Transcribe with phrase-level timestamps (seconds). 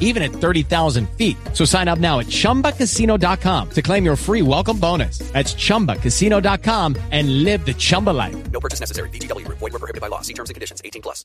[0.00, 1.36] even at 30,000 feet.
[1.52, 5.18] So sign up now at ChumbaCasino.com to claim your free welcome bonus.
[5.32, 8.50] That's ChumbaCasino.com and live the Chumba life.
[8.50, 9.10] No purchase necessary.
[9.10, 9.46] VGW.
[9.48, 10.22] Void were prohibited by law.
[10.22, 10.82] See terms and conditions.
[10.82, 11.24] 18 plus.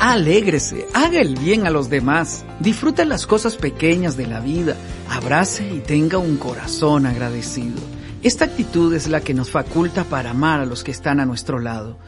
[0.00, 4.74] Alégrese, haga el bien a los demás, disfrute las cosas pequeñas de la vida,
[5.10, 7.76] abrace y tenga un corazón agradecido.
[8.22, 11.58] Esta actitud es la que nos faculta para amar a los que están a nuestro
[11.58, 11.98] lado.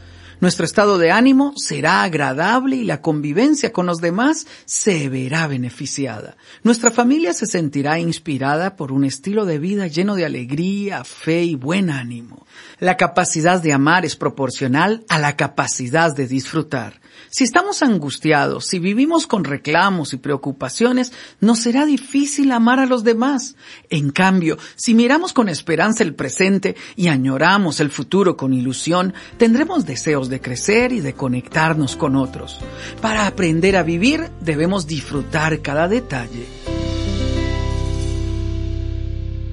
[0.42, 6.36] Nuestro estado de ánimo será agradable y la convivencia con los demás se verá beneficiada.
[6.64, 11.54] Nuestra familia se sentirá inspirada por un estilo de vida lleno de alegría, fe y
[11.54, 12.44] buen ánimo.
[12.80, 17.00] La capacidad de amar es proporcional a la capacidad de disfrutar.
[17.30, 23.04] Si estamos angustiados, si vivimos con reclamos y preocupaciones, nos será difícil amar a los
[23.04, 23.56] demás.
[23.88, 29.86] En cambio, si miramos con esperanza el presente y añoramos el futuro con ilusión, tendremos
[29.86, 32.60] deseos de crecer y de conectarnos con otros.
[33.00, 36.61] Para aprender a vivir, debemos disfrutar cada detalle.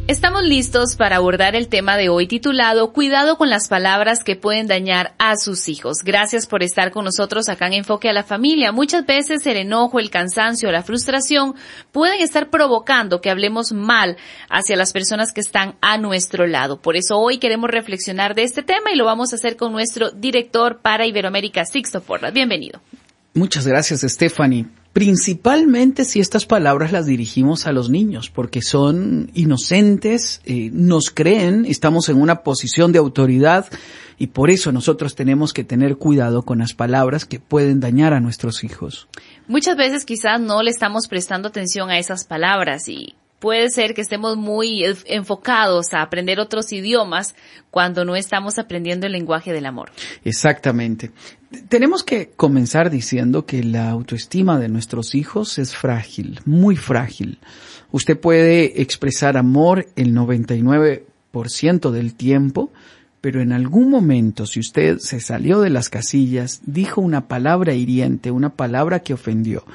[0.10, 4.66] Estamos listos para abordar el tema de hoy titulado Cuidado con las palabras que pueden
[4.66, 6.00] dañar a sus hijos.
[6.04, 8.72] Gracias por estar con nosotros acá en Enfoque a la Familia.
[8.72, 11.54] Muchas veces el enojo, el cansancio, la frustración
[11.92, 14.18] pueden estar provocando que hablemos mal
[14.50, 16.82] hacia las personas que están a nuestro lado.
[16.82, 20.10] Por eso hoy queremos reflexionar de este tema y lo vamos a hacer con nuestro
[20.10, 22.34] director para Iberoamérica, Sixto Porras.
[22.34, 22.82] Bienvenido.
[23.36, 24.66] Muchas gracias, Stephanie.
[24.94, 31.66] Principalmente si estas palabras las dirigimos a los niños, porque son inocentes, eh, nos creen,
[31.66, 33.68] estamos en una posición de autoridad
[34.18, 38.20] y por eso nosotros tenemos que tener cuidado con las palabras que pueden dañar a
[38.20, 39.08] nuestros hijos.
[39.48, 44.02] Muchas veces quizás no le estamos prestando atención a esas palabras y puede ser que
[44.02, 47.36] estemos muy enfocados a aprender otros idiomas
[47.72, 49.92] cuando no estamos aprendiendo el lenguaje del amor.
[50.24, 51.12] Exactamente.
[51.68, 57.40] Tenemos que comenzar diciendo que la autoestima de nuestros hijos es frágil, muy frágil.
[57.92, 62.72] Usted puede expresar amor el 99% del tiempo,
[63.22, 68.32] pero en algún momento, si usted se salió de las casillas, dijo una palabra hiriente,
[68.32, 69.66] una palabra que ofendió,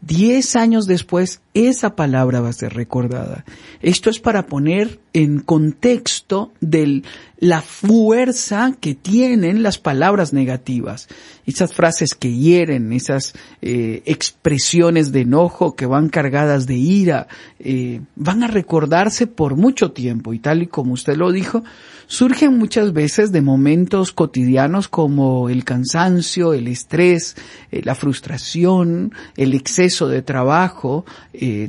[0.00, 3.44] Diez años después, esa palabra va a ser recordada.
[3.80, 7.02] Esto es para poner en contexto de
[7.40, 11.08] la fuerza que tienen las palabras negativas.
[11.46, 18.00] Esas frases que hieren, esas eh, expresiones de enojo que van cargadas de ira, eh,
[18.16, 20.34] van a recordarse por mucho tiempo.
[20.34, 21.62] Y tal y como usted lo dijo,
[22.08, 27.36] surgen muchas veces de momentos cotidianos como el cansancio, el estrés,
[27.70, 31.04] eh, la frustración, el exceso de trabajo,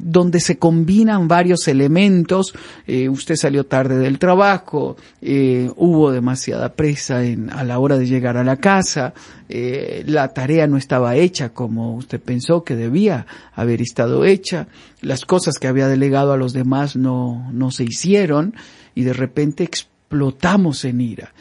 [0.01, 2.53] donde se combinan varios elementos.
[2.87, 8.37] Eh, usted salió tarde del trabajo, hubo demasiada presa en, a la hora de llegar
[8.37, 9.13] a la casa,
[9.49, 14.67] la tarea no estaba hecha como usted pensó que debía haber estado hecha,
[15.01, 18.53] las cosas que había delegado a los demás no, no se hicieron
[18.95, 21.33] y de repente explotamos en ira.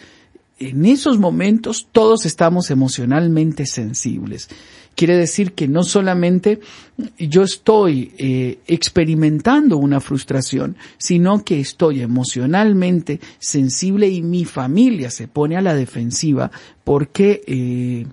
[0.58, 4.49] En esos momentos todos estamos emocionalmente sensibles.
[4.98, 6.58] Quiere decir que no solamente
[7.16, 15.28] yo estoy eh, experimentando una frustración, sino que estoy emocionalmente sensible y mi familia se
[15.28, 16.50] pone a la defensiva
[16.82, 18.06] porque eh,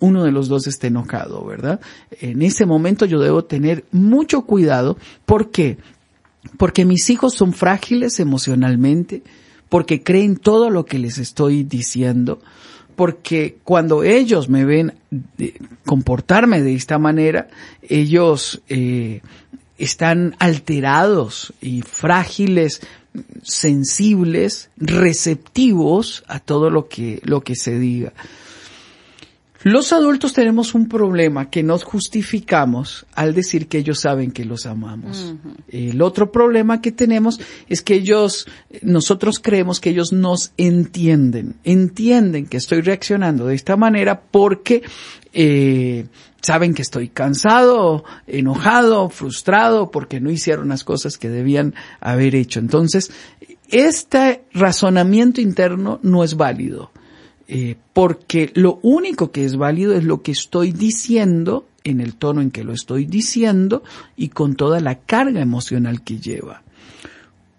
[0.00, 1.80] uno de los dos está enojado, ¿verdad?
[2.20, 4.98] En ese momento yo debo tener mucho cuidado.
[5.24, 5.78] ¿Por qué?
[6.56, 9.22] Porque mis hijos son frágiles emocionalmente,
[9.68, 12.40] porque creen todo lo que les estoy diciendo,
[12.96, 14.94] porque cuando ellos me ven
[15.84, 17.48] comportarme de esta manera,
[17.82, 19.20] ellos eh,
[19.78, 22.80] están alterados y frágiles,
[23.42, 28.12] sensibles, receptivos a todo lo que, lo que se diga.
[29.62, 34.66] Los adultos tenemos un problema que nos justificamos al decir que ellos saben que los
[34.66, 35.34] amamos.
[35.68, 38.46] El otro problema que tenemos es que ellos,
[38.82, 44.82] nosotros creemos que ellos nos entienden, entienden que estoy reaccionando de esta manera porque
[45.32, 46.06] eh,
[46.42, 52.60] saben que estoy cansado, enojado, frustrado porque no hicieron las cosas que debían haber hecho.
[52.60, 53.10] Entonces,
[53.68, 56.90] este razonamiento interno no es válido.
[57.48, 62.40] Eh, porque lo único que es válido es lo que estoy diciendo en el tono
[62.40, 63.84] en que lo estoy diciendo
[64.16, 66.62] y con toda la carga emocional que lleva.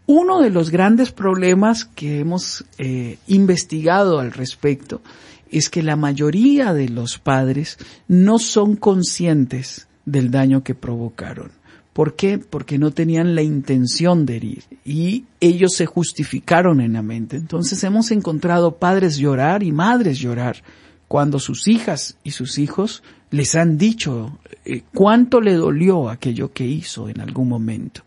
[0.06, 5.02] Uno de los grandes problemas que hemos eh, investigado al respecto
[5.50, 11.52] es que la mayoría de los padres no son conscientes del daño que provocaron.
[11.98, 12.38] ¿Por qué?
[12.38, 17.38] Porque no tenían la intención de herir y ellos se justificaron en la mente.
[17.38, 20.62] Entonces hemos encontrado padres llorar y madres llorar
[21.08, 23.02] cuando sus hijas y sus hijos
[23.32, 28.04] les han dicho eh, cuánto le dolió aquello que hizo en algún momento.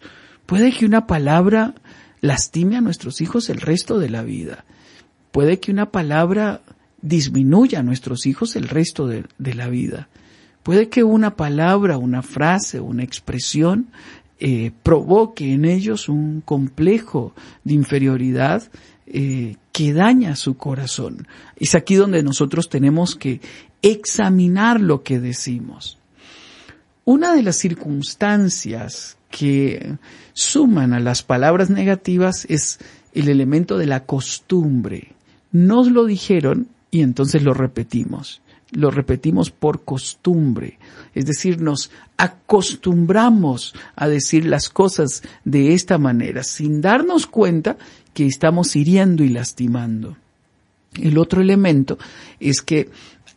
[0.47, 1.75] Puede que una palabra
[2.21, 4.65] lastime a nuestros hijos el resto de la vida.
[5.33, 6.61] Puede que una palabra
[7.03, 10.09] disminuya a nuestros hijos el resto de, de la vida.
[10.71, 13.89] Puede que una palabra, una frase, una expresión
[14.39, 17.35] eh, provoque en ellos un complejo
[17.65, 18.63] de inferioridad
[19.09, 21.27] eh, que daña su corazón.
[21.57, 23.41] Es aquí donde nosotros tenemos que
[23.83, 25.99] examinar lo que decimos.
[27.05, 29.97] Una de las circunstancias que
[30.35, 32.79] suman a las palabras negativas es
[33.13, 35.17] el elemento de la costumbre.
[35.51, 38.41] Nos lo dijeron y entonces lo repetimos
[38.73, 40.79] lo repetimos por costumbre,
[41.15, 47.77] es decir, nos acostumbramos a decir las cosas de esta manera sin darnos cuenta
[48.15, 50.17] que estamos hiriendo y lastimando.
[50.95, 51.99] El otro elemento
[52.39, 52.91] es que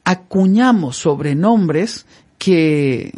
[0.03, 2.05] acuñamos sobrenombres
[2.37, 3.13] que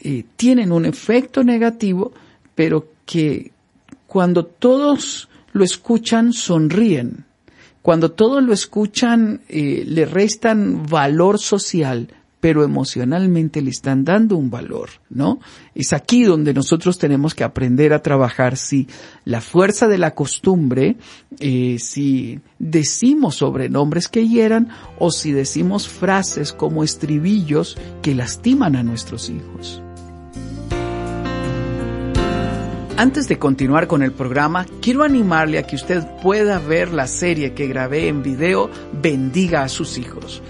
[0.00, 2.12] eh, tienen un efecto negativo,
[2.54, 3.52] pero que
[4.06, 7.24] cuando todos lo escuchan sonríen
[7.84, 12.08] cuando todos lo escuchan, eh, le restan valor social,
[12.40, 15.38] pero emocionalmente le están dando un valor, ¿no?
[15.74, 18.88] Es aquí donde nosotros tenemos que aprender a trabajar si
[19.26, 20.96] la fuerza de la costumbre,
[21.40, 28.82] eh, si decimos sobrenombres que hieran o si decimos frases como estribillos que lastiman a
[28.82, 29.82] nuestros hijos.
[32.96, 37.52] Antes de continuar con el programa, quiero animarle a que usted pueda ver la serie
[37.52, 40.40] que grabé en video Bendiga a sus hijos.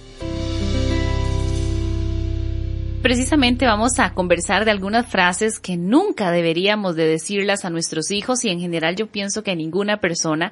[3.07, 8.43] Precisamente vamos a conversar de algunas frases que nunca deberíamos de decirlas a nuestros hijos
[8.43, 10.51] y en general yo pienso que a ninguna persona,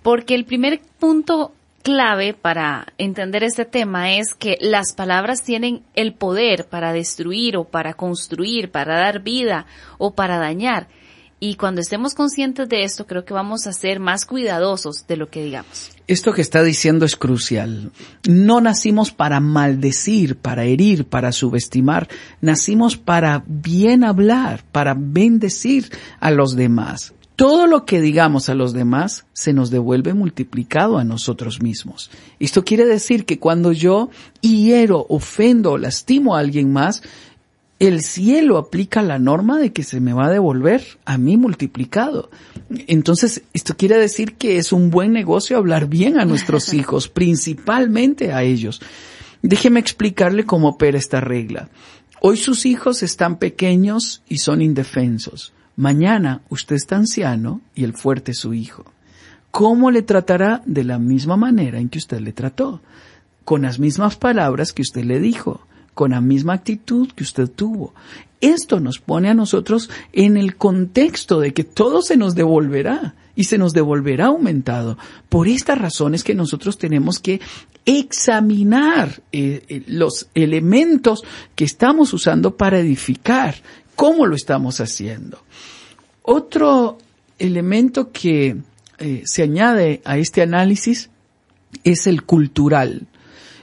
[0.00, 6.14] porque el primer punto clave para entender este tema es que las palabras tienen el
[6.14, 9.66] poder para destruir o para construir, para dar vida
[9.98, 10.86] o para dañar.
[11.42, 15.28] Y cuando estemos conscientes de esto, creo que vamos a ser más cuidadosos de lo
[15.28, 15.90] que digamos.
[16.06, 17.92] Esto que está diciendo es crucial.
[18.28, 22.08] No nacimos para maldecir, para herir, para subestimar.
[22.42, 27.14] Nacimos para bien hablar, para bendecir a los demás.
[27.36, 32.10] Todo lo que digamos a los demás se nos devuelve multiplicado a nosotros mismos.
[32.38, 34.10] Esto quiere decir que cuando yo
[34.42, 37.02] hiero, ofendo lastimo a alguien más,
[37.80, 42.30] el cielo aplica la norma de que se me va a devolver a mí multiplicado.
[42.86, 48.34] Entonces, esto quiere decir que es un buen negocio hablar bien a nuestros hijos, principalmente
[48.34, 48.82] a ellos.
[49.40, 51.70] Déjeme explicarle cómo opera esta regla.
[52.20, 55.54] Hoy sus hijos están pequeños y son indefensos.
[55.74, 58.84] Mañana usted está anciano y el fuerte es su hijo.
[59.50, 60.60] ¿Cómo le tratará?
[60.66, 62.82] De la misma manera en que usted le trató,
[63.46, 67.94] con las mismas palabras que usted le dijo con la misma actitud que usted tuvo.
[68.40, 73.44] Esto nos pone a nosotros en el contexto de que todo se nos devolverá y
[73.44, 74.96] se nos devolverá aumentado.
[75.28, 77.40] Por estas razones que nosotros tenemos que
[77.84, 81.22] examinar eh, eh, los elementos
[81.54, 83.56] que estamos usando para edificar
[83.94, 85.42] cómo lo estamos haciendo.
[86.22, 86.98] Otro
[87.38, 88.56] elemento que
[88.98, 91.10] eh, se añade a este análisis
[91.84, 93.06] es el cultural.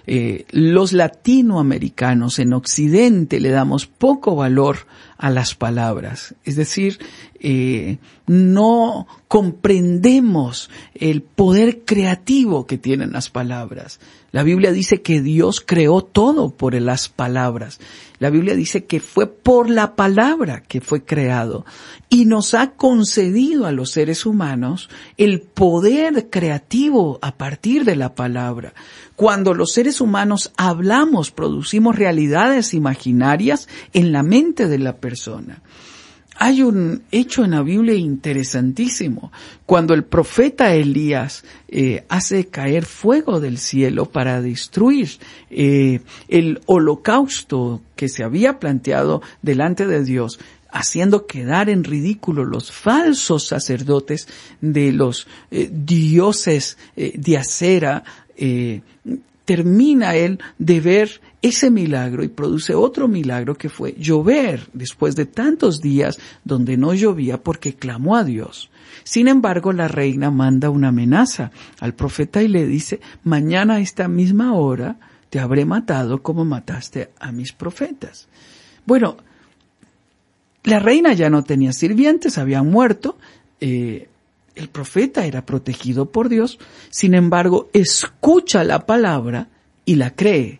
[0.10, 4.88] Eh, los latinoamericanos en Occidente le damos poco valor
[5.18, 6.34] a las palabras.
[6.46, 7.00] Es decir,
[7.40, 14.00] eh, no comprendemos el poder creativo que tienen las palabras.
[14.32, 17.80] La Biblia dice que Dios creó todo por las palabras.
[18.20, 21.66] La Biblia dice que fue por la palabra que fue creado
[22.10, 28.16] y nos ha concedido a los seres humanos el poder creativo a partir de la
[28.16, 28.74] palabra.
[29.16, 35.62] Cuando los seres humanos hablamos, producimos realidades imaginarias en la mente de la persona.
[36.40, 39.32] Hay un hecho en la Biblia interesantísimo.
[39.66, 45.10] Cuando el profeta Elías eh, hace caer fuego del cielo para destruir
[45.50, 50.40] eh, el holocausto que se había planteado delante de Dios,
[50.70, 54.28] haciendo quedar en ridículo los falsos sacerdotes
[54.62, 58.04] de los eh, dioses de acera,
[59.48, 65.26] termina él de ver ese milagro y produce otro milagro que fue llover después de
[65.26, 68.70] tantos días donde no llovía porque clamó a Dios.
[69.06, 74.10] Sin embargo, la reina manda una amenaza al profeta y le dice, mañana a esta
[74.10, 74.98] misma hora
[75.30, 78.28] te habré matado como mataste a mis profetas.
[78.86, 79.16] Bueno,
[80.66, 83.18] la reina ya no tenía sirvientes, habían muerto,
[83.62, 84.10] eh,
[84.58, 86.60] el profeta era protegido por Dios,
[86.90, 89.50] sin embargo, escucha la palabra
[89.86, 90.60] y la cree,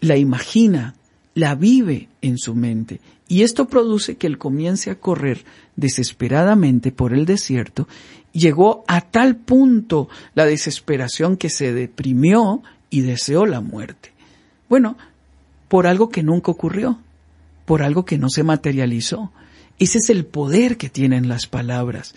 [0.00, 0.94] la imagina,
[1.34, 3.00] la vive en su mente.
[3.28, 5.44] Y esto produce que él comience a correr
[5.76, 7.88] desesperadamente por el desierto.
[8.32, 14.12] Llegó a tal punto la desesperación que se deprimió y deseó la muerte.
[14.68, 14.96] Bueno,
[15.68, 16.98] por algo que nunca ocurrió,
[17.64, 19.32] por algo que no se materializó.
[19.78, 22.14] Ese es el poder que tienen las palabras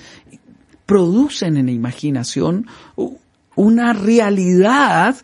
[0.90, 2.66] producen en la imaginación
[3.56, 5.16] una realidad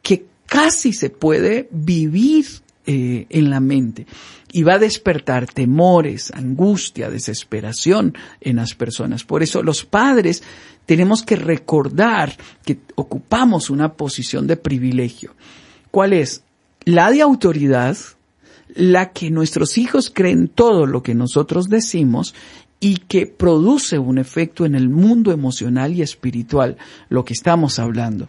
[0.00, 2.46] que casi se puede vivir
[2.86, 4.06] eh, en la mente
[4.50, 9.22] y va a despertar temores, angustia, desesperación en las personas.
[9.24, 10.42] Por eso los padres
[10.86, 12.34] tenemos que recordar
[12.64, 15.34] que ocupamos una posición de privilegio.
[15.90, 16.44] ¿Cuál es?
[16.86, 17.98] La de autoridad,
[18.74, 22.34] la que nuestros hijos creen todo lo que nosotros decimos
[22.80, 26.78] y que produce un efecto en el mundo emocional y espiritual,
[27.10, 28.28] lo que estamos hablando.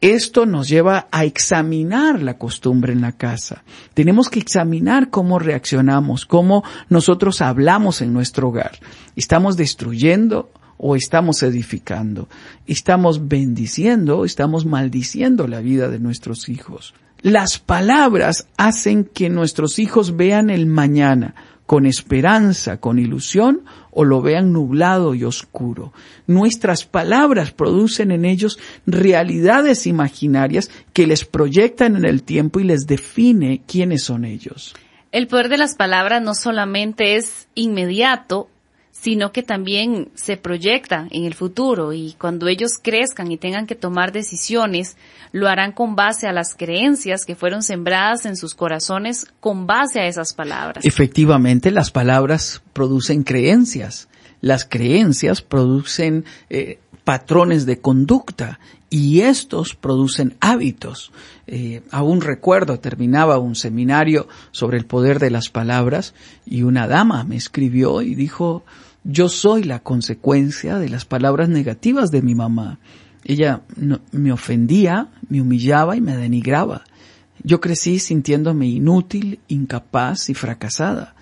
[0.00, 3.62] Esto nos lleva a examinar la costumbre en la casa.
[3.94, 8.72] Tenemos que examinar cómo reaccionamos, cómo nosotros hablamos en nuestro hogar.
[9.16, 12.28] ¿Estamos destruyendo o estamos edificando?
[12.66, 16.92] ¿Estamos bendiciendo o estamos maldiciendo la vida de nuestros hijos?
[17.22, 21.34] Las palabras hacen que nuestros hijos vean el mañana
[21.66, 25.92] con esperanza, con ilusión, o lo vean nublado y oscuro.
[26.26, 32.86] Nuestras palabras producen en ellos realidades imaginarias que les proyectan en el tiempo y les
[32.86, 34.74] define quiénes son ellos.
[35.12, 38.48] El poder de las palabras no solamente es inmediato,
[38.94, 43.74] sino que también se proyecta en el futuro y cuando ellos crezcan y tengan que
[43.74, 44.96] tomar decisiones,
[45.32, 49.98] lo harán con base a las creencias que fueron sembradas en sus corazones con base
[49.98, 50.84] a esas palabras.
[50.84, 54.08] Efectivamente, las palabras producen creencias,
[54.40, 58.60] las creencias producen eh, patrones de conducta
[58.90, 61.10] y estos producen hábitos.
[61.46, 66.14] Eh, aún recuerdo, terminaba un seminario sobre el poder de las palabras
[66.46, 68.64] y una dama me escribió y dijo,
[69.04, 72.78] yo soy la consecuencia de las palabras negativas de mi mamá.
[73.24, 73.62] Ella
[74.12, 76.84] me ofendía, me humillaba y me denigraba.
[77.42, 81.14] Yo crecí sintiéndome inútil, incapaz y fracasada.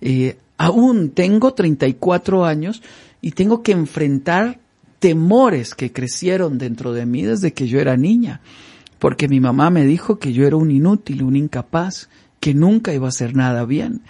[0.00, 2.82] Eh, aún tengo 34 años
[3.20, 4.60] y tengo que enfrentar
[4.98, 8.40] temores que crecieron dentro de mí desde que yo era niña,
[8.98, 12.08] porque mi mamá me dijo que yo era un inútil, un incapaz,
[12.40, 14.02] que nunca iba a hacer nada bien.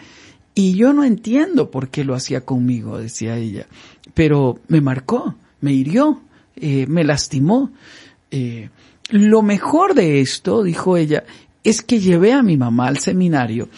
[0.55, 3.67] Y yo no entiendo por qué lo hacía conmigo, decía ella,
[4.15, 6.21] pero me marcó, me hirió,
[6.57, 7.71] eh, me lastimó.
[8.31, 8.71] Eh,
[9.11, 11.25] lo mejor de esto, dijo ella,
[11.65, 13.69] es que llevé a mi mamá al seminario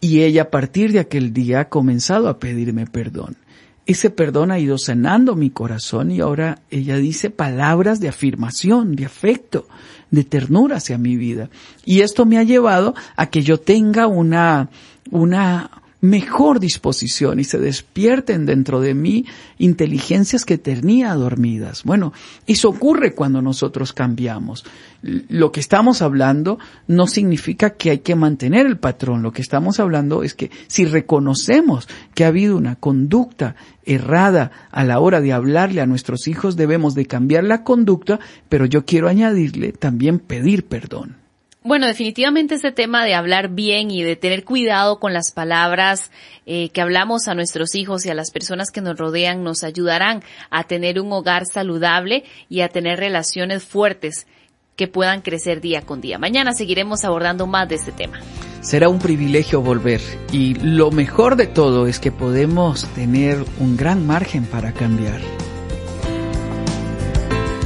[0.00, 3.36] y ella a partir de aquel día ha comenzado a pedirme perdón.
[3.86, 9.04] Ese perdón ha ido sanando mi corazón y ahora ella dice palabras de afirmación, de
[9.04, 9.68] afecto,
[10.10, 11.50] de ternura hacia mi vida.
[11.84, 14.70] Y esto me ha llevado a que yo tenga una,
[15.12, 19.26] una mejor disposición y se despierten dentro de mí
[19.58, 21.82] inteligencias que tenía dormidas.
[21.84, 22.12] Bueno,
[22.46, 24.64] eso ocurre cuando nosotros cambiamos.
[25.02, 29.22] Lo que estamos hablando no significa que hay que mantener el patrón.
[29.22, 34.84] Lo que estamos hablando es que si reconocemos que ha habido una conducta errada a
[34.84, 39.08] la hora de hablarle a nuestros hijos, debemos de cambiar la conducta, pero yo quiero
[39.08, 41.25] añadirle también pedir perdón.
[41.66, 46.12] Bueno, definitivamente este tema de hablar bien y de tener cuidado con las palabras
[46.46, 50.22] eh, que hablamos a nuestros hijos y a las personas que nos rodean nos ayudarán
[50.50, 54.28] a tener un hogar saludable y a tener relaciones fuertes
[54.76, 56.18] que puedan crecer día con día.
[56.18, 58.20] Mañana seguiremos abordando más de este tema.
[58.60, 64.06] Será un privilegio volver y lo mejor de todo es que podemos tener un gran
[64.06, 65.20] margen para cambiar.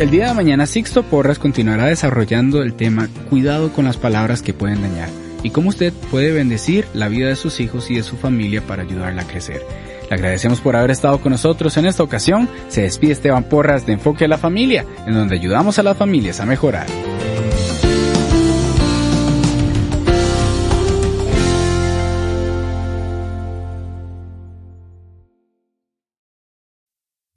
[0.01, 4.55] El día de mañana Sixto Porras continuará desarrollando el tema Cuidado con las palabras que
[4.55, 5.11] pueden dañar
[5.43, 8.85] y cómo usted puede bendecir la vida de sus hijos y de su familia para
[8.85, 9.61] ayudarla a crecer.
[10.09, 12.49] Le agradecemos por haber estado con nosotros en esta ocasión.
[12.69, 16.41] Se despide Esteban Porras de Enfoque a la Familia, en donde ayudamos a las familias
[16.41, 16.87] a mejorar.